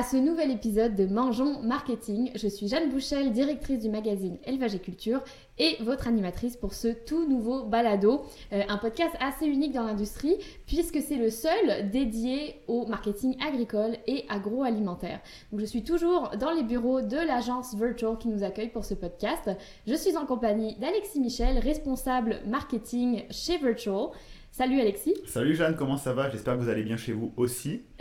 [0.00, 2.30] à ce nouvel épisode de Mangeons Marketing.
[2.34, 5.22] Je suis Jeanne Bouchel, directrice du magazine Élevage et Culture
[5.58, 8.22] et votre animatrice pour ce tout nouveau balado,
[8.54, 13.98] euh, un podcast assez unique dans l'industrie puisque c'est le seul dédié au marketing agricole
[14.06, 15.20] et agroalimentaire.
[15.54, 19.50] Je suis toujours dans les bureaux de l'agence Virtual qui nous accueille pour ce podcast.
[19.86, 24.12] Je suis en compagnie d'Alexis Michel, responsable marketing chez Virtual.
[24.52, 25.14] Salut Alexis.
[25.26, 26.28] Salut Jeanne, comment ça va?
[26.28, 27.82] J'espère que vous allez bien chez vous aussi.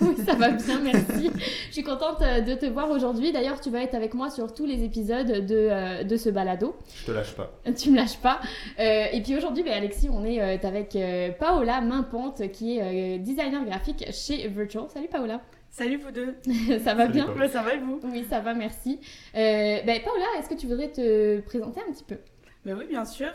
[0.00, 1.30] oui, ça va bien, merci.
[1.68, 3.32] Je suis contente euh, de te voir aujourd'hui.
[3.32, 6.74] D'ailleurs, tu vas être avec moi sur tous les épisodes de, euh, de ce balado.
[6.96, 7.52] Je te lâche pas.
[7.76, 8.40] Tu me lâches pas.
[8.80, 10.96] Euh, et puis aujourd'hui, ben, Alexis, on est avec
[11.38, 14.84] Paola Mainponte, qui est designer graphique chez Virtual.
[14.88, 15.42] Salut Paola.
[15.68, 16.34] Salut vous deux.
[16.82, 17.28] ça va bien?
[17.52, 18.00] Ça va et vous?
[18.04, 18.98] Oui, ça va, merci.
[19.34, 22.16] ben, Paola, est-ce que tu voudrais te présenter un petit peu?
[22.64, 23.30] Ben oui, bien sûr.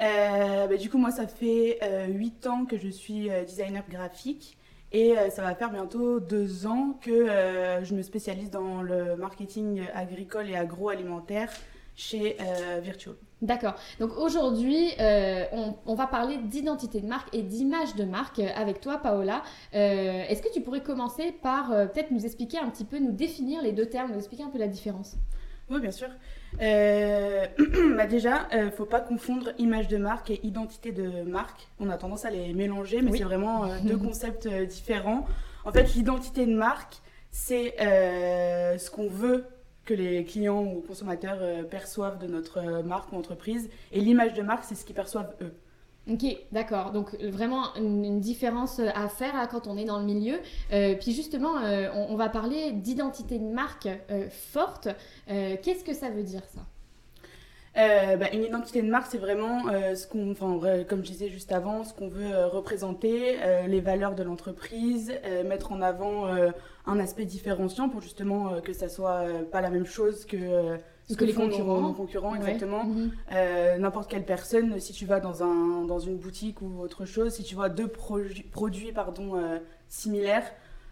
[0.00, 3.84] Euh, ben du coup, moi, ça fait euh, 8 ans que je suis euh, designer
[3.88, 4.58] graphique
[4.90, 7.26] et euh, ça va faire bientôt 2 ans que
[7.82, 11.50] je me spécialise dans le marketing agricole et agroalimentaire
[11.96, 12.36] chez
[12.82, 13.14] Virtual.
[13.40, 13.74] D'accord.
[14.00, 18.98] Donc aujourd'hui, on, on, va parler d'identité de marque et d'image de marque avec toi,
[18.98, 19.42] Paola.
[19.72, 23.72] Est-ce que tu pourrais commencer par peut-être nous expliquer un petit peu, nous définir les
[23.72, 25.16] deux termes, nous expliquer un peu la différence?
[25.70, 26.08] Oui, bien sûr.
[26.60, 27.46] Euh,
[27.96, 31.68] bah déjà, ne euh, faut pas confondre image de marque et identité de marque.
[31.80, 35.26] On a tendance à les mélanger, mais c'est vraiment euh, deux concepts différents.
[35.64, 36.96] En fait, l'identité de marque,
[37.30, 39.44] c'est ce qu'on veut
[39.84, 43.68] que les clients ou consommateurs perçoivent de notre marque ou entreprise.
[43.92, 45.54] Et l'image de marque, c'est ce qu'ils perçoivent eux.
[46.10, 46.92] Ok, d'accord.
[46.92, 50.38] Donc vraiment une, différence à faire quand on est dans le milieu.
[50.72, 54.88] Euh, puis justement, euh, on, va parler d'identité de marque euh, forte.
[55.26, 56.60] Qu'est-ce que ça veut dire ça?
[57.76, 60.34] Bah, une identité de marque, c'est vraiment ce qu'on,
[60.84, 63.36] comme je disais juste avant, ce qu'on veut représenter,
[63.66, 65.12] les valeurs de l'entreprise,
[65.44, 66.28] mettre en avant
[66.86, 70.78] un aspect différenciant pour justement que ça soit pas la même chose que
[71.08, 71.92] ce que, les concurrents.
[71.92, 72.84] concurrents, exactement.
[72.84, 73.12] Mhm.
[73.32, 77.34] Euh, n'importe quelle personne, si tu vas dans, un, dans une boutique ou autre chose,
[77.34, 80.50] si tu vois deux produits pardon, euh, similaires,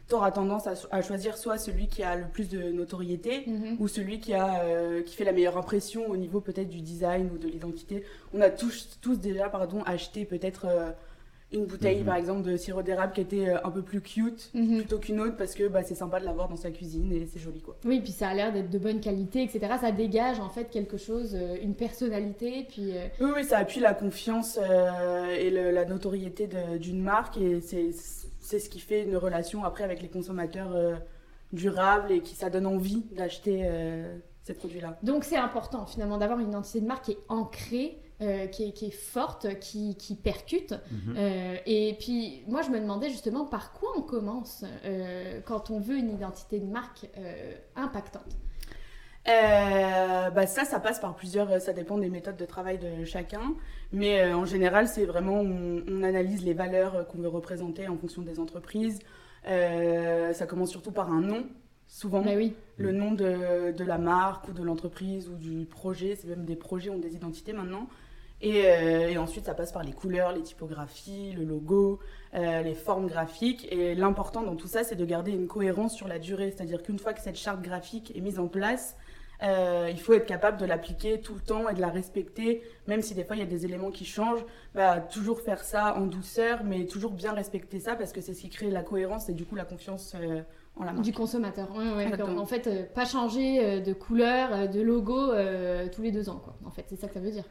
[0.09, 3.77] tu auras tendance à, choisir soit celui qui a le plus de notoriété mhm.
[3.78, 7.31] ou celui qui, a, euh, qui fait la meilleure impression au niveau peut-être du design
[7.33, 8.05] ou de l'identité.
[8.34, 10.67] On a tous, tous déjà pardon, acheté peut-être
[11.53, 12.07] une bouteille mhm.
[12.07, 14.79] par exemple de sirop d'érable qui était euh, un peu plus cute mhm.
[14.79, 17.39] plutôt qu'une autre parce que bah, c'est sympa de l'avoir dans sa cuisine et c'est
[17.39, 17.77] joli quoi.
[17.85, 19.75] Oui, puis ça a l'air d'être de bonne qualité, etc.
[19.81, 22.67] Ça dégage en fait quelque chose, euh, une personnalité.
[22.69, 24.59] Puis, euh, oui, oui, ça appuie la confiance
[25.39, 26.49] et la notoriété
[26.79, 30.77] d'une marque et c'est ce qui fait une relation après avec les consommateurs
[31.53, 33.69] durable et qui ça donne envie d'acheter
[34.43, 34.99] ces produits-là.
[35.03, 38.91] Donc c'est important finalement d'avoir une identité de marque qui est ancrée euh, qui, est,
[38.91, 40.73] forte, qui, percute.
[40.73, 41.15] Mhm.
[41.17, 45.81] Euh, et puis, moi, je me demandais justement par quoi on commence euh, quand on
[45.81, 47.09] veut une identité de marque
[47.75, 48.37] impactante.
[49.27, 53.55] bah ça, ça passe par plusieurs, ça dépend des méthodes de travail de chacun,
[53.93, 58.39] mais en général, c'est vraiment, on, analyse les valeurs qu'on veut représenter en fonction des
[58.39, 59.01] entreprises.
[59.45, 61.45] ça commence surtout par un nom,
[61.93, 62.23] souvent.
[62.23, 62.55] Bah oui.
[62.79, 66.57] Le nom de, de, la marque ou de l'entreprise ou du projet, c'est même des
[66.57, 67.87] projets ont des identités maintenant.
[68.45, 72.01] Euh, et, ensuite, ça passe par les couleurs, les typographies, le logo,
[72.35, 73.69] euh, les formes graphiques.
[73.71, 76.51] Et l'important dans tout ça, c'est de garder une cohérence sur la durée.
[76.51, 78.97] C'est-à-dire qu'une fois que cette charte graphique est mise en place,
[79.45, 83.03] euh, il faut être capable de l'appliquer tout le temps et de la respecter, même
[83.03, 84.45] si des fois il y a des éléments qui changent.
[84.75, 88.41] Bah, toujours faire ça en douceur, mais toujours bien respecter ça parce que c'est ce
[88.41, 90.15] qui crée la cohérence et du coup la confiance
[90.77, 91.05] en la marque.
[91.05, 91.69] Du consommateur.
[91.71, 95.33] en fait, pas changer de couleur, de logo
[95.93, 96.41] tous les deux ans.
[96.43, 96.56] Quoi.
[96.65, 97.44] En fait, c'est ça que ça veut dire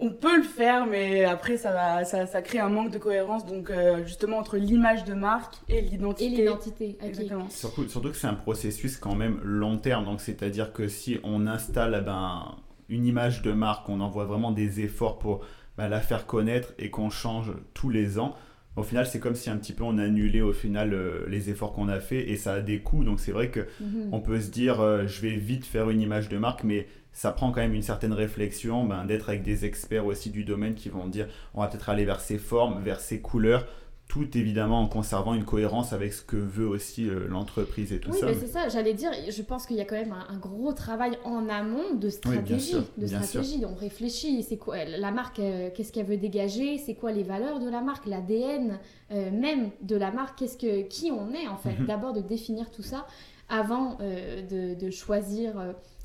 [0.00, 3.70] on peut le faire, mais après, ça, ça, ça crée un manque de cohérence, donc
[3.70, 6.32] euh, justement entre l'image de marque et l'identité.
[6.32, 7.48] Et l'identité, Exactement.
[7.50, 11.46] Surtout, surtout, que c'est un processus quand même long terme, donc c'est-à-dire que si on
[11.46, 12.54] installe eh ben,
[12.88, 15.44] une image de marque, on envoie vraiment des efforts pour
[15.76, 18.36] ben, la faire connaître et qu'on change tous les ans,
[18.78, 21.72] au final, c'est comme si un petit peu on annulait au final euh, les efforts
[21.72, 23.04] qu'on a fait et ça a des coûts.
[23.04, 24.08] Donc c'est vrai que mhm.
[24.12, 27.32] on peut se dire, euh, je vais vite faire une image de marque, mais ça
[27.32, 30.88] prend quand même une certaine réflexion ben, d'être avec des experts aussi du domaine qui
[30.88, 33.66] vont dire, on va peut-être aller vers ces formes, vers ces couleurs,
[34.08, 38.10] tout évidemment en conservant une cohérence avec ce que veut aussi euh, l'entreprise et tout
[38.10, 38.26] oui, ça.
[38.26, 41.18] Oui, c'est ça, j'allais dire, je pense qu'il y a quand même un, gros travail
[41.24, 42.74] en amont de stratégie.
[42.96, 43.64] de stratégie.
[43.66, 47.60] On réfléchit, c'est quoi la marque, euh, qu'est-ce qu'elle veut dégager, c'est quoi les valeurs
[47.60, 48.78] de la marque, l'ADN
[49.10, 51.78] euh, même de la marque, qu'est-ce que, qui on est en fait.
[51.78, 51.86] Mhm.
[51.86, 53.06] D'abord de définir tout ça
[53.50, 55.54] avant de, de, choisir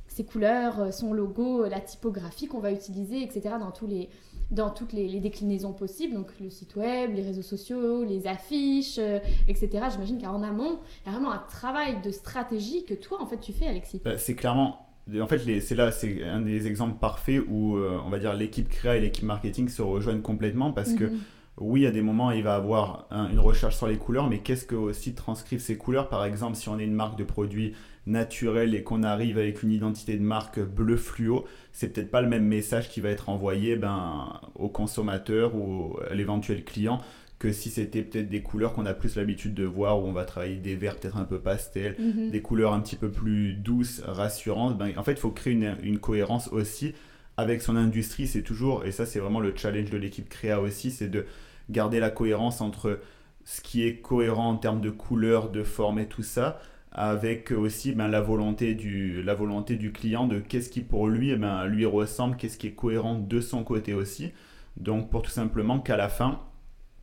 [0.07, 3.55] ses couleurs, son logo, la typographie qu'on va utiliser, etc.
[3.59, 4.09] dans tous les
[4.53, 9.19] dans toutes les, déclinaisons possibles, donc le site web, les réseaux sociaux, les affiches, euh,
[9.47, 9.69] etc.
[9.91, 13.39] J'imagine qu'en amont, il y a vraiment un travail de stratégie que toi, en fait,
[13.39, 14.01] tu fais, Alexis.
[14.03, 14.87] Bah, c'est clairement
[15.19, 18.69] en fait, c'est là, c'est un des exemples parfaits où, euh, on va dire, l'équipe
[18.69, 21.19] créa et l'équipe marketing se rejoignent complètement parce que, mhm.
[21.57, 24.75] Oui, à des moments, il va avoir une recherche sur les couleurs, mais qu'est-ce que
[24.75, 26.09] aussi transcrivent ces couleurs?
[26.09, 27.73] Par exemple, si on est une marque de produits
[28.07, 32.27] naturels et qu'on arrive avec une identité de marque bleu fluo, c'est peut-être pas le
[32.27, 36.99] même message qui va être envoyé ben, au consommateur ou à l'éventuel client
[37.39, 40.23] que si c'était peut-être des couleurs qu'on a plus l'habitude de voir, où on va
[40.23, 42.31] travailler des verts peut-être un peu pastel, mhm.
[42.31, 45.75] des couleurs un petit peu plus douces, rassurantes, ben, en fait, il faut créer une,
[45.83, 46.93] une, cohérence aussi
[47.37, 48.27] avec son industrie.
[48.27, 51.25] C'est toujours, et ça c'est vraiment le challenge de l'équipe créa aussi, c'est de
[51.69, 52.99] garder la cohérence entre
[53.45, 56.59] ce qui est cohérent en termes de couleurs, de forme et tout ça,
[56.91, 61.31] avec aussi ben, la, volonté du, la volonté du client de qu'est-ce qui pour lui,
[61.31, 64.31] eh ben, lui ressemble, qu'est-ce qui est cohérent de son côté aussi.
[64.77, 66.39] Donc pour tout simplement qu'à la fin,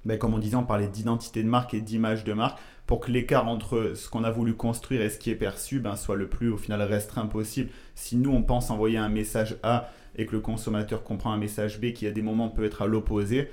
[0.04, 3.10] ben, comme on disait, on parlait d'identité de marque et d'image de marque, pour que
[3.10, 6.28] l'écart entre ce qu'on a voulu construire et ce qui est perçu ben, soit le
[6.28, 7.70] plus au final restreint possible.
[7.94, 11.80] Si nous on pense envoyer un message A et que le consommateur comprend un message
[11.80, 13.48] B qui à des moments peut être à l'opposé,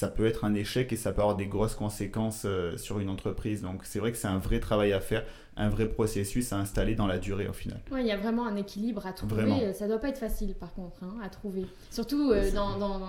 [0.00, 3.10] ça peut être un échec et ça peut avoir des grosses conséquences euh, sur une
[3.10, 3.60] entreprise.
[3.60, 5.24] Donc c'est vrai que c'est un vrai travail à faire,
[5.58, 7.78] un vrai processus à installer dans la durée au final.
[7.92, 9.74] Oui, il y a vraiment un équilibre à trouver.
[9.74, 11.66] Ça doit pas être facile par contre hein, à trouver.
[11.90, 13.08] Surtout euh, dans, dans,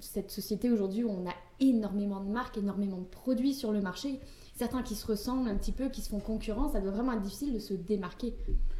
[0.00, 4.18] cette société aujourd'hui où on a énormément de marques, énormément de produits sur le marché.
[4.54, 7.22] Certains qui se ressemblent un petit peu, qui se font concurrence, ça doit vraiment être
[7.22, 8.34] difficile de se démarquer.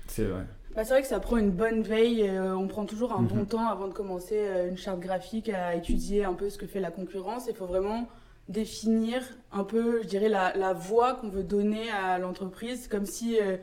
[0.07, 0.47] C'est vrai.
[0.75, 2.29] Bah, c'est vrai que ça prend une bonne veille.
[2.29, 3.47] Euh, on prend toujours un bon mhm.
[3.47, 6.81] temps avant de commencer euh, une charte graphique à étudier un peu ce que fait
[6.81, 7.47] la concurrence.
[7.49, 8.09] Il faut vraiment
[8.49, 9.23] définir
[9.53, 13.57] un peu, je dirais, la, la voie qu'on veut donner à l'entreprise, comme si euh,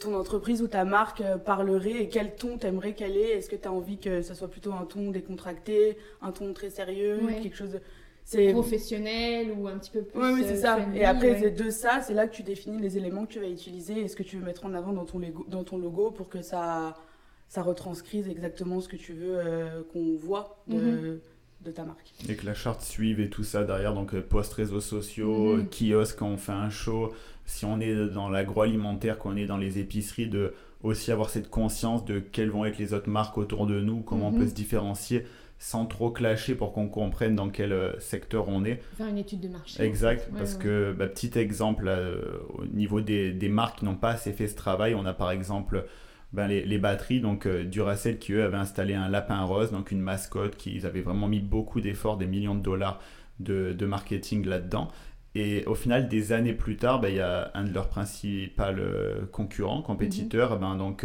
[0.00, 3.30] ton entreprise ou ta marque parlerait et quel ton t'aimerais qu'elle ait.
[3.30, 6.70] Est-ce que tu as envie que ça soit plutôt un ton décontracté, un ton très
[6.70, 7.80] sérieux, quelque chose de
[8.52, 10.20] professionnel ou un petit peu plus.
[10.20, 10.78] Oui, oui c'est ça.
[10.94, 14.00] et après, de ça, c'est là que tu définis les éléments que tu vas utiliser
[14.00, 16.28] et ce que tu veux mettre en avant dans ton, logo, dans ton logo pour
[16.28, 16.96] que ça,
[17.48, 21.20] ça retranscrise exactement ce que tu veux euh, qu'on voit de, mhm.
[21.64, 22.12] de, ta marque.
[22.28, 25.68] Et que la charte suive et tout ça derrière, donc euh, post réseaux sociaux, mhm.
[25.68, 27.12] kiosque quand on fait un show.
[27.46, 30.52] Si on est dans l'agroalimentaire, qu'on est dans les épiceries, de
[30.82, 34.28] aussi avoir cette conscience de quelles vont être les autres marques autour de nous, comment
[34.28, 34.40] on mhm.
[34.40, 35.24] peut se différencier
[35.58, 38.80] sans trop clasher pour qu'on comprenne dans quel euh, secteur on est.
[38.96, 39.82] Faire une étude de marché.
[39.82, 44.10] Exact, parce que, bah, petit exemple, euh, au niveau des, des marques qui n'ont pas
[44.10, 45.84] assez fait ce travail, on a par exemple
[46.32, 49.90] ben, les, les, batteries, donc euh, Duracell qui eux avaient installé un lapin rose, donc
[49.90, 53.00] une mascotte, qui ils avaient vraiment mis beaucoup d'efforts, des millions de dollars
[53.40, 54.88] de, de marketing là-dedans.
[55.34, 58.62] Et au final, des années plus tard, ben, il y a un de leurs principaux
[59.32, 60.60] concurrents, compétiteurs, mhm.
[60.60, 61.04] ben, donc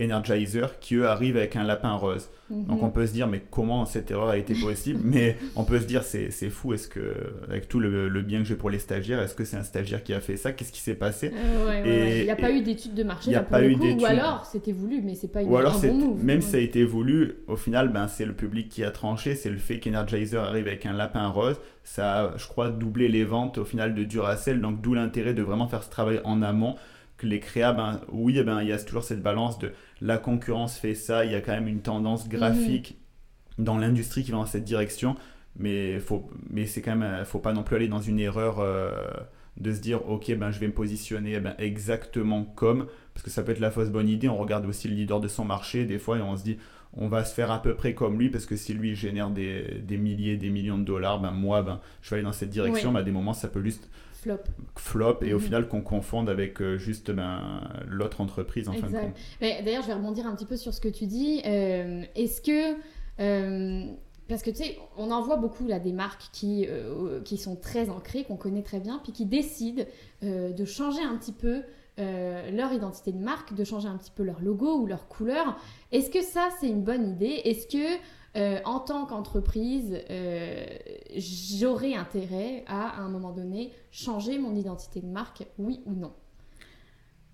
[0.00, 2.28] Energizer, qui eux arrivent avec un lapin rose.
[2.50, 2.84] Donc mhm.
[2.84, 5.86] on peut se dire, mais comment cette erreur a été possible Mais on peut se
[5.86, 7.00] dire, c'est fou, est-ce que,
[7.48, 10.12] avec tout le, bien que j'ai pour les stagiaires, est-ce que c'est un stagiaire qui
[10.12, 10.52] a fait ça?
[10.52, 11.32] Qu'est-ce qui s'est passé?
[11.32, 14.44] Euh, Il n'y a pas eu d'étude de marché, il a pas eu ou alors
[14.44, 16.24] c'était voulu, mais c'est pas une, ou alors un bon move.
[16.24, 19.34] Même si ça a été voulu, au final, ben, c'est le public qui a tranché,
[19.34, 23.24] c'est le fait qu'Energizer arrive avec un lapin rose, ça a, je crois, doublé les
[23.24, 26.76] ventes au final de Duracell, donc d'où l'intérêt de vraiment faire ce travail en amont
[27.26, 30.76] les créas, ben, oui, eh ben, il y a toujours cette balance de la concurrence
[30.76, 32.98] fait ça, il y a quand même une tendance graphique
[33.58, 33.64] mhm.
[33.64, 35.16] dans l'industrie qui va dans cette direction,
[35.56, 38.90] mais, faut, mais c'est quand même, faut pas non plus aller dans une erreur euh,
[39.58, 43.30] de se dire, ok, ben, je vais me positionner eh ben, exactement comme, parce que
[43.30, 45.84] ça peut être la fausse bonne idée, on regarde aussi le leader de son marché,
[45.84, 46.58] des fois, et on se dit,
[46.94, 49.80] on va se faire à peu près comme lui, parce que si lui génère des,
[49.82, 52.92] des milliers, des millions de dollars, ben, moi, ben, je vais aller dans cette direction,
[52.92, 53.88] mais à des moments, ça peut juste
[54.22, 54.44] flop.
[54.76, 55.44] Flop, et au mhm.
[55.44, 59.14] final qu'on confonde avec euh, juste ben, l'autre entreprise en fin de compte.
[59.40, 61.42] D'ailleurs, je vais rebondir un petit peu sur ce que tu dis.
[61.44, 62.76] Euh, est-ce que.
[63.20, 63.86] Euh,
[64.28, 66.66] parce que tu sais, on en voit beaucoup là des marques qui,
[67.24, 69.84] qui sont très ancrées, qu'on connaît très bien, puis qui décident
[70.22, 71.62] de changer un petit peu
[71.98, 75.58] leur identité de marque, de changer un petit peu leur logo ou leur couleur.
[75.90, 77.42] Est-ce que ça, c'est une bonne idée?
[77.44, 78.00] Est-ce que
[78.34, 80.64] euh, en tant qu'entreprise, euh,
[81.16, 86.12] j'aurais intérêt à, à un moment donné, changer mon identité de marque, oui ou non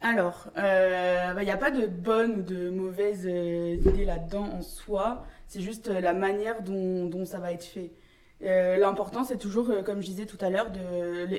[0.01, 4.63] Alors, il euh, n'y bah, a pas de bonne ou de mauvaise idée là-dedans en
[4.63, 7.93] soi, c'est juste la manière dont, ça va être fait.
[8.41, 10.71] L'important, c'est toujours, comme je disais tout à l'heure,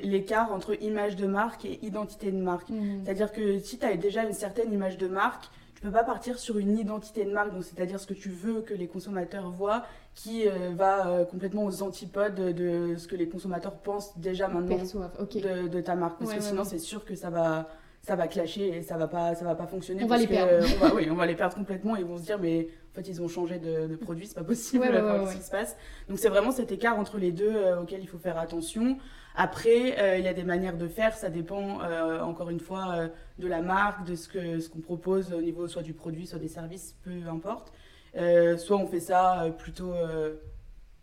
[0.02, 2.70] l'écart entre image de marque et identité de marque.
[2.70, 3.04] Mmh.
[3.04, 5.48] C'est-à-dire que si tu as déjà une certaine image de marque,
[5.80, 8.60] tu peux pas partir sur une identité de marque, donc c'est-à-dire ce que tu veux
[8.60, 13.30] que les consommateurs voient, qui euh, va euh, complètement aux antipodes de, ce que les
[13.30, 16.18] consommateurs pensent déjà maintenant de, de, ta marque.
[16.18, 17.66] Parce que sinon, c'est sûr que ça va,
[18.02, 20.04] ça va clasher et ça va pas, ça va pas fonctionner.
[20.04, 20.66] On va les perdre.
[20.82, 22.94] on va, oui, on va les perdre complètement et ils vont se dire, mais en
[22.96, 25.78] fait, ils ont changé de, de produit, c'est pas possible, qu'est-ce qui se passe
[26.10, 28.98] Donc, c'est vraiment cet écart entre les deux euh, auquel il faut faire attention.
[29.36, 32.94] Après, euh, il y a des manières de faire, ça dépend euh, encore une fois
[32.94, 33.08] euh,
[33.38, 36.38] de la marque, de ce que ce qu'on propose au niveau soit du produit, soit
[36.38, 37.72] des services, peu importe.
[38.58, 39.92] Soit on fait ça plutôt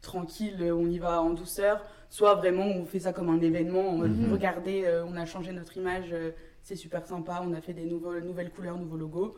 [0.02, 3.96] tranquille, on y va en douceur, soit vraiment on fait ça comme un événement, en
[3.98, 4.32] mode, Mhm.
[4.34, 6.14] regardez, on a changé notre image,
[6.62, 9.38] c'est super sympa, on a fait des nouveaux, nouvelles couleurs, nouveaux logos.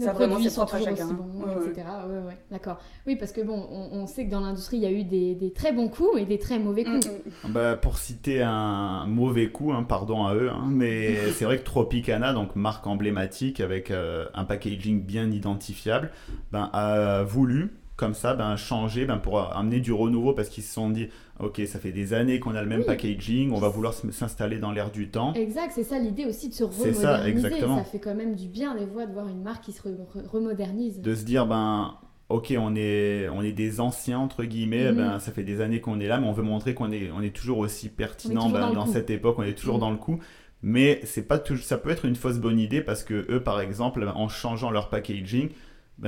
[0.00, 0.50] Les ça vraiment toujours
[0.84, 1.04] chacun.
[1.04, 1.66] aussi bons, Ouais, ouais.
[1.70, 1.86] etc.
[2.08, 2.78] Ouais, ouais, d'accord.
[3.06, 5.34] Oui, parce que bon, on, on sait que dans l'industrie, il y a eu des,
[5.34, 7.06] des très bons coups et des très mauvais Mm, coups.
[7.44, 7.52] mm.
[7.52, 11.64] Bah, pour citer un mauvais coup, hein, pardon à eux, hein, mais c'est vrai que
[11.64, 16.10] Tropicana, donc marque emblématique avec euh, un packaging bien identifiable,
[16.52, 20.72] ben, a voulu comme ça ben, changer ben, pour amener du renouveau parce qu'ils se
[20.74, 22.86] sont dit ok ça fait des années qu'on a le même Oui.
[22.86, 25.32] packaging, on va vouloir s'installer dans l'air du temps.
[25.34, 27.46] Exact, c'est ça l'idée aussi de se C'est ça, remoderniser.
[27.46, 27.78] exactement.
[27.78, 29.94] Ça fait quand même du bien des fois de voir une marque qui se re-
[29.94, 31.00] re- remodernise.
[31.00, 31.94] de se dire ben
[32.30, 34.96] ok on est on est des anciens entre guillemets Mhm.
[34.96, 37.22] ben ça fait des années qu'on est là mais on veut montrer qu'on est on
[37.22, 39.80] est toujours aussi pertinent toujours ben, dans cette époque on est toujours Mhm.
[39.80, 40.18] dans le coup
[40.62, 43.60] mais c'est pas toujours ça peut être une fausse bonne idée parce que eux par
[43.60, 45.48] exemple en changeant leur packaging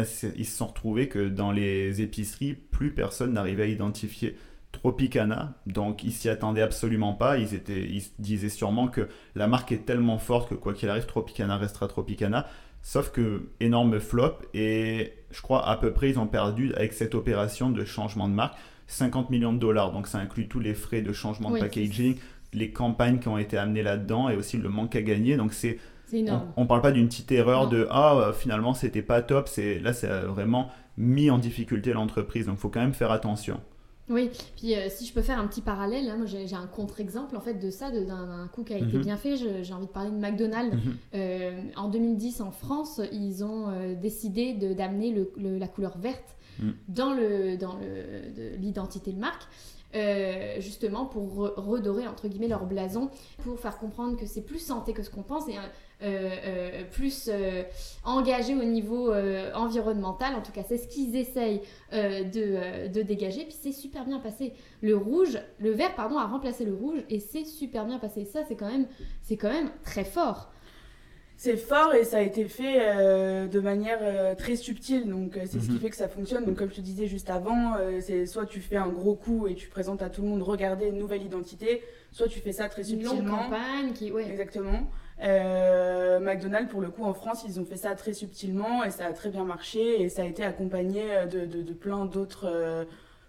[0.05, 4.37] c'est- ils se sont retrouvés que dans les épiceries plus personne n'arrivait à identifier
[4.73, 5.55] Tropicana.
[5.67, 7.37] Donc ils s'y attendaient absolument pas.
[7.39, 11.07] Ils étaient ils disaient sûrement que la marque est tellement forte que quoi qu'il arrive
[11.07, 12.47] Tropicana restera Tropicana.
[12.81, 14.39] Sauf que énorme flop.
[14.55, 18.35] Et je crois à peu près ils ont perdu avec cette opération de changement de
[18.35, 18.57] marque
[18.87, 19.93] 50 millions de dollars.
[19.93, 22.17] Donc ça inclut tous les frais de changement Oui, de packaging,
[22.55, 25.37] les campagnes qui ont été amenées là-dedans et aussi le manque à gagner.
[25.37, 25.79] Donc c'est
[26.57, 27.71] On, on parle pas d'une petite erreur Non.
[27.71, 29.49] de ah euh, finalement c'était pas top.
[29.49, 32.47] C'est là c'est euh, vraiment mis en difficulté l'entreprise.
[32.47, 33.61] Donc faut quand même faire attention.
[34.11, 37.41] Oui, puis euh, si je peux faire un petit parallèle, moi j'ai un contre-exemple en
[37.41, 39.03] fait de ça, d'un coup qui a été Mhm.
[39.05, 39.37] bien fait.
[39.37, 40.75] J'ai envie de parler de McDonald's.
[40.75, 40.97] Mhm.
[41.15, 46.71] Euh, en 2010 en France, ils ont euh, décidé de- d'amener la couleur verte Mm.
[46.89, 49.45] dans le dans le- de l'identité de marque.
[49.95, 53.11] Euh, justement pour re- redorer entre guillemets leur blason
[53.43, 55.61] pour faire comprendre que c'est plus santé que ce qu'on pense et euh,
[56.03, 57.31] euh, plus
[58.05, 59.13] engagé au niveau
[59.55, 60.35] environnemental.
[60.35, 63.45] En tout cas c'est ce qu'ils essayent de, de dégager.
[63.45, 64.53] Puis c'est super bien passé.
[64.81, 68.25] Le rouge le vert pardon a remplacé le rouge et c'est super bien passé.
[68.25, 68.87] Ça c'est quand même
[69.23, 70.51] c'est quand même très fort
[71.37, 75.41] C'est fort et ça a été fait euh, de manière euh, très subtile, donc euh,
[75.45, 75.79] c'est ce qui Mhm.
[75.81, 76.45] fait que ça fonctionne.
[76.45, 79.49] Donc comme je te disais juste avant, euh, c'est soit tu fais un gros coup
[79.49, 82.69] et tu présentes à tout le monde, regardez, une nouvelle identité, soit tu fais ça
[82.69, 83.39] très une longue subtilement.
[83.45, 84.89] campagne qui ouais Exactement.
[85.25, 89.07] Euh, McDonald's, pour le coup, en France, ils ont fait ça très subtilement et ça
[89.07, 92.85] a très bien marché et ça a été accompagné de, de- de plein d'autres euh,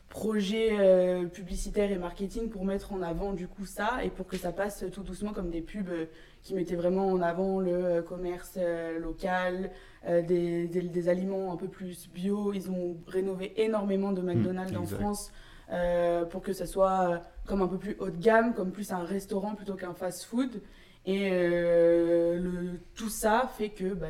[0.09, 4.37] projets euh, publicitaires et marketing pour mettre en avant du coup ça et pour que
[4.37, 6.05] ça passe tout doucement comme des pubs euh,
[6.43, 9.71] qui mettaient vraiment en avant le euh, commerce euh, local,
[10.07, 12.51] euh, des, des- des aliments un peu plus bio.
[12.53, 14.85] Ils ont rénové énormément de McDonald's en.
[14.85, 15.31] France
[15.71, 19.03] euh, pour que ça soit comme un peu plus haut de gamme, comme plus un
[19.03, 20.61] restaurant plutôt qu'un fast-food.
[21.05, 24.07] Et euh, le, tout ça fait que bah,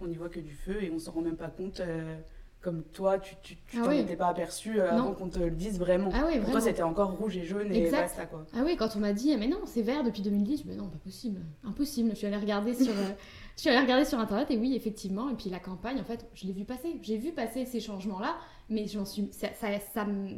[0.00, 1.80] on n'y voit que du feu et on s'en rend même pas compte.
[1.80, 2.16] euh,
[2.60, 3.98] comme toi, tu tu, tu Ah t'en oui.
[4.00, 4.98] étais pas aperçu euh, Non.
[5.04, 6.10] avant qu'on te le dise vraiment.
[6.12, 8.00] ah Pour vraiment toi, c'était encore rouge et jaune et Exact.
[8.02, 8.44] basta quoi.
[8.54, 10.78] Ah oui, quand on m'a dit, mais non, c'est vert depuis 2010, je me dis,
[10.78, 12.10] non, pas possible, impossible.
[12.10, 13.10] Je suis allée regarder sur, euh,
[13.56, 15.30] je suis allée regarder sur internet et oui, effectivement.
[15.30, 16.98] Et puis la campagne, en fait, je l'ai vu passer.
[17.02, 18.36] J'ai vu passer ces changements-là,
[18.68, 19.68] mais j'en suis, ça, ça,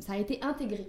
[0.00, 0.86] ça, a été intégré.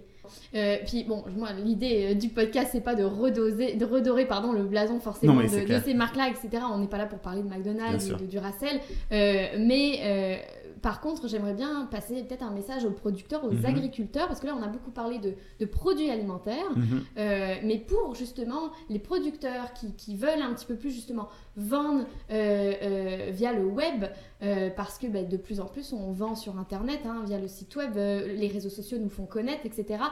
[0.56, 4.64] Euh, puis bon, moi, l'idée du podcast, c'est pas de redoser, de redorer, pardon, le
[4.64, 6.64] blason forcément Non, mais de, ces marques-là, etc.
[6.72, 8.80] On n'est pas là pour parler de McDonald's ou de Duracell,
[9.12, 10.38] Euh, mais euh,
[10.84, 13.66] par contre, j'aimerais bien passer peut-être un message aux producteurs, aux Mhm.
[13.66, 16.70] agriculteurs, parce que là, on a beaucoup parlé de, de produits alimentaires.
[16.76, 17.02] Mhm.
[17.18, 22.04] Euh, mais pour justement les producteurs qui, qui veulent un petit peu plus justement vendre
[22.32, 24.06] euh, euh, via le web,
[24.76, 27.74] parce que bah, de plus en plus on vend sur internet, hein, via le site
[27.78, 30.04] web, les réseaux sociaux nous font connaître, etc.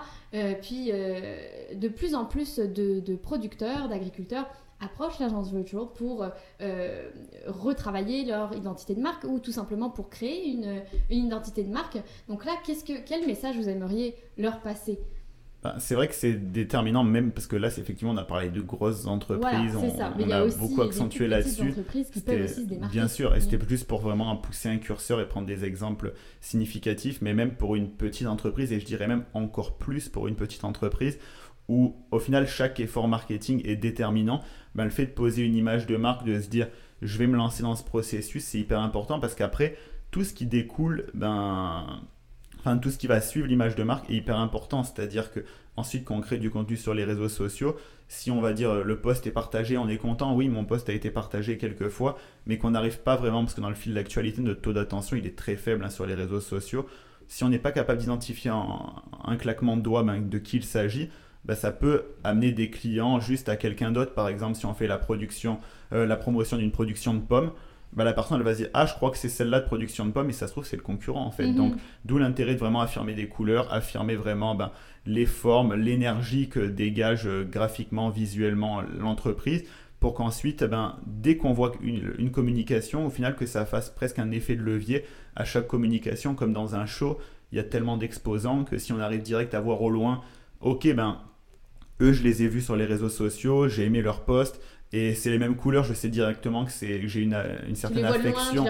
[0.61, 4.47] Puis de plus en plus de, de producteurs, d'agriculteurs
[4.81, 6.25] approchent l'agence Virtual pour
[6.61, 7.09] euh,
[7.47, 11.97] retravailler leur identité de marque ou tout simplement pour créer une, une identité de marque.
[12.27, 14.99] Donc là, qu'est-ce que, quel message vous aimeriez leur passer?
[15.63, 18.61] Ben, c'est vrai que c'est déterminant même parce que là effectivement on a parlé de
[18.61, 20.11] grosses entreprises, Voilà, on, c'est ça.
[20.17, 21.75] Mais on a, a aussi beaucoup accentué là-dessus.
[22.89, 27.21] Bien sûr, et c'était plus pour vraiment pousser un curseur et prendre des exemples significatifs,
[27.21, 30.63] mais même pour une petite entreprise, et je dirais même encore plus pour une petite
[30.63, 31.19] entreprise,
[31.71, 34.41] où au final chaque effort marketing est déterminant,
[34.75, 36.67] ben, le fait de poser une image de marque, de se dire
[37.01, 39.77] je vais me lancer dans ce processus, c'est hyper important parce qu'après,
[40.11, 41.85] tout ce qui découle, ben,
[42.59, 44.83] enfin tout ce qui va suivre l'image de marque est hyper important.
[44.83, 45.45] C'est-à-dire que
[45.77, 47.77] ensuite, quand on crée du contenu sur les réseaux sociaux,
[48.09, 50.93] si on va dire le post est partagé, on est content, oui, mon post a
[50.93, 54.41] été partagé quelques fois, mais qu'on n'arrive pas vraiment, parce que dans le fil d'actualité,
[54.41, 56.85] notre taux d'attention il est très faible hein, sur les réseaux sociaux.
[57.29, 61.09] Si on n'est pas capable d'identifier un, claquement de doigts ben, de qui il s'agit,
[61.45, 64.13] ben, ça peut amener des clients juste à quelqu'un d'autre.
[64.13, 65.59] Par exemple, si on fait la production,
[65.93, 67.51] euh, la promotion d'une production de pommes,
[67.93, 70.05] bah, la personne elle va se dire ah je crois que c'est celle-là de production
[70.05, 71.55] de pommes et ça se trouve c'est le concurrent en fait mhm.
[71.55, 71.73] donc
[72.05, 74.71] d'où l'intérêt de vraiment affirmer des couleurs affirmer vraiment ben,
[75.05, 79.65] les formes l'énergie que dégage euh, graphiquement visuellement l'entreprise
[79.99, 84.19] pour qu'ensuite ben, dès qu'on voit une, une, communication au final que ça fasse presque
[84.19, 85.03] un effet de levier
[85.35, 87.19] à chaque communication comme dans un show
[87.51, 90.21] il y a tellement d'exposants que si on arrive direct à voir au loin
[90.61, 91.19] ok ben
[92.01, 94.59] eux je les ai vus sur les réseaux sociaux j'ai aimé leur post
[94.93, 98.65] et c'est les mêmes couleurs, je sais directement que c'est j'ai une, une certaine affection.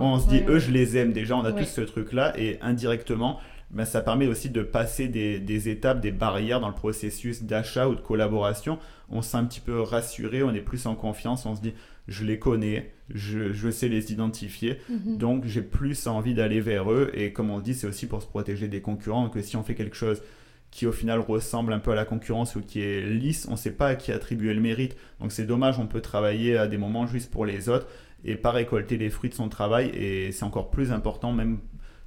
[0.00, 3.38] on se dit, eux, je les aime déjà, on a tous ce truc-là, et indirectement,
[3.70, 7.88] ben, ça permet aussi de passer des, des, étapes, des barrières dans le processus d'achat
[7.88, 8.78] ou de collaboration.
[9.10, 11.74] On s'est un petit peu rassuré, on est plus en confiance, on se dit,
[12.08, 15.18] je les connais, je, je sais les identifier, mhm.
[15.18, 18.26] donc j'ai plus envie d'aller vers eux, et comme on dit, c'est aussi pour se
[18.26, 20.22] protéger des concurrents, que si on fait quelque chose
[20.70, 23.56] qui au final ressemble un peu à la concurrence ou qui est lisse, on ne
[23.56, 24.96] sait pas à qui attribuer le mérite.
[25.20, 27.86] Donc c'est dommage, on peut travailler à des moments juste pour les autres
[28.24, 31.60] et pas récolter les fruits de son travail et c'est encore plus important même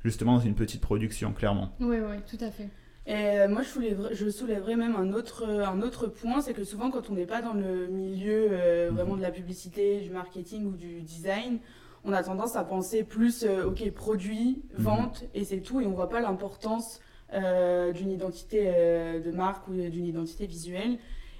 [0.03, 1.73] justement dans une petite production clairement.
[1.79, 2.69] Oui, oui, tout à fait.
[3.09, 6.63] Et euh, moi, je, soulèverais, je soulèverais même un autre, un autre point, c'est que
[6.63, 10.67] souvent, quand on n'est pas dans le milieu euh, vraiment de la publicité, du marketing
[10.67, 11.57] ou du design,
[12.03, 14.83] on a tendance à penser plus, euh, ok, produit, mhm.
[14.83, 16.99] vente, et c'est tout, et on voit pas l'importance
[17.33, 20.97] euh, d'une identité euh, de marque ou d'une identité visuelle.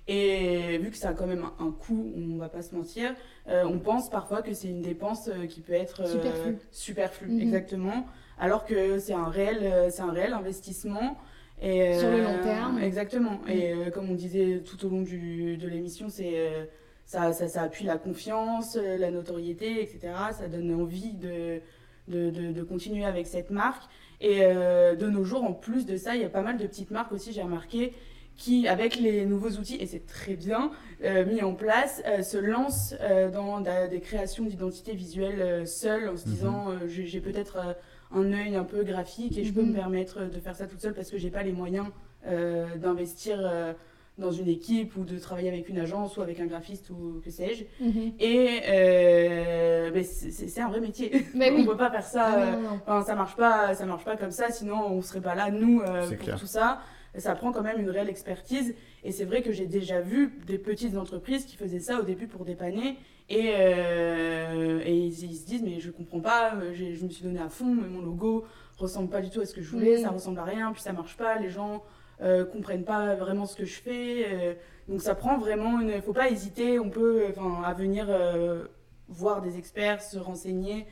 [0.07, 3.15] Et vu que ça a quand même un, coût, on va pas se mentir,
[3.47, 6.03] euh, on pense parfois que c'est une dépense qui peut être
[6.71, 7.41] superflue, mhm.
[7.41, 8.05] exactement,
[8.39, 11.17] alors que c'est un réel, c'est un réel investissement.
[11.61, 12.79] Et, Sur le long terme.
[12.79, 13.41] Exactement.
[13.47, 13.91] Et mhm.
[13.91, 16.51] comme on disait tout au long du, de l'émission, c'est
[17.05, 20.13] ça, ça, ça, appuie la confiance, la notoriété, etc.
[20.31, 21.61] Ça donne envie de,
[22.09, 23.83] de, de, de continuer avec cette marque.
[24.21, 26.67] Et euh, de nos jours, en plus de ça, il y a pas mal de
[26.67, 27.93] petites marques aussi, j'ai remarqué,
[28.35, 30.71] qui, avec les nouveaux outils, et c'est très bien
[31.03, 32.95] euh, mis en place, euh, se lancent
[33.33, 36.33] dans des créations d'identité visuelle seules en se mhm.
[36.33, 37.75] disant j'ai peut-être
[38.11, 39.75] un œil un peu graphique et je peux me mhm.
[39.75, 41.87] permettre de faire ça toute seule parce que j'ai pas les moyens
[42.77, 43.39] d'investir
[44.19, 47.31] dans une équipe ou de travailler avec une agence ou avec un graphiste ou que
[47.31, 47.63] sais-je.
[47.83, 48.13] Mhm.
[48.19, 51.11] Et euh, ben, c'est un vrai métier.
[51.33, 52.27] Mais on peut pas faire ça.
[52.27, 52.55] Ah euh,
[52.85, 54.51] enfin, ça marche pas, ça marche pas comme ça.
[54.51, 56.81] Sinon, on serait pas là nous euh, pour tout ça.
[57.17, 58.75] Ça prend quand même une réelle expertise.
[59.03, 62.27] Et c'est vrai que j'ai déjà vu des petites entreprises qui faisaient ça au début
[62.27, 62.97] pour dépanner.
[63.29, 66.53] Et, euh, et ils, se disent mais je comprends pas.
[66.73, 68.45] Je me suis donné à fond, mais mon logo
[68.77, 69.97] ressemble pas du tout à ce que je voulais.
[69.97, 70.71] Ça ressemble à rien.
[70.71, 71.39] Puis ça marche pas.
[71.39, 71.83] Les gens
[72.21, 74.25] euh, comprennent pas vraiment ce que je fais.
[74.27, 74.53] Euh,
[74.87, 75.79] donc ça prend vraiment.
[75.81, 77.25] Il faut pas hésiter, on peut
[77.65, 78.65] à venir euh,
[79.07, 80.87] voir des experts, se renseigner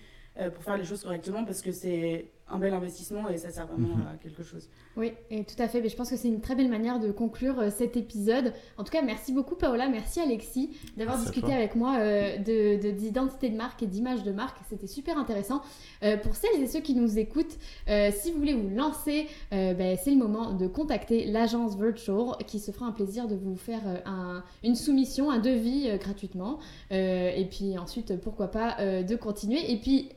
[0.53, 3.95] pour faire les choses correctement parce que c'est un bel investissement et ça sert vraiment
[3.95, 4.07] mhm.
[4.07, 4.69] à quelque chose.
[4.95, 5.81] Oui, et tout à fait.
[5.81, 8.53] Mais je pense que c'est une très belle manière de conclure euh, cet épisode.
[8.77, 13.49] En tout cas, merci beaucoup Paola, merci Alexis d'avoir discuté avec moi euh, de d'identité
[13.49, 14.57] de, marque et d'image de marque.
[14.69, 15.61] C'était super intéressant.
[16.03, 17.57] Euh, pour celles et ceux qui nous écoutent,
[17.87, 22.71] si vous voulez vous lancer, ben, c'est le moment de contacter l'agence Virtual qui se
[22.71, 26.59] fera un plaisir de vous faire un, une soumission, un devis gratuitement.
[26.91, 29.71] et puis ensuite, pourquoi pas de continuer.
[29.71, 30.09] Et puis,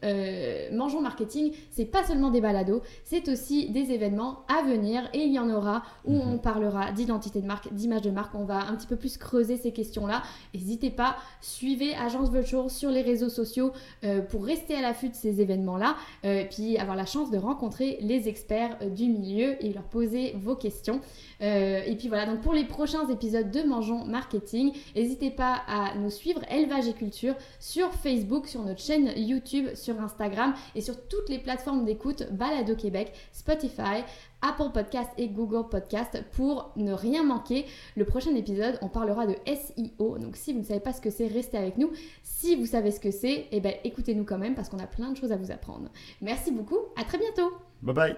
[0.72, 5.33] Mangeons Marketing, c'est pas seulement des balados, c'est aussi des événements à venir et il
[5.33, 6.33] y en aura où mhm.
[6.33, 8.35] on parlera d'identité de marque, d'image de marque.
[8.35, 10.22] On va un petit peu plus creuser ces questions-là.
[10.52, 13.72] N'hésitez pas, suivez Agence Virtual sur les réseaux sociaux
[14.04, 17.98] euh, pour rester à l'affût de ces événements-là, euh, puis avoir la chance de rencontrer
[18.02, 21.00] les experts euh, du milieu et leur poser vos questions.
[21.40, 26.11] et puis voilà, donc pour les prochains épisodes de Mangeons Marketing, n'hésitez pas à nous
[26.11, 31.28] suivre Élevage et Culture sur Facebook, sur notre chaîne YouTube, sur Instagram et sur toutes
[31.28, 34.04] les plateformes d'écoute Balado Québec, Spotify,
[34.42, 37.66] Apple Podcast et Google Podcast pour ne rien manquer.
[37.96, 40.18] Le prochain épisode, on parlera de SEO.
[40.18, 41.90] Donc si vous ne savez pas ce que c'est, restez avec nous.
[42.22, 45.10] Si vous savez ce que c'est, eh ben, écoutez-nous quand même parce qu'on a plein
[45.10, 45.88] de choses à vous apprendre.
[46.20, 47.52] Merci beaucoup, à très bientôt.
[47.82, 48.16] Bye bye.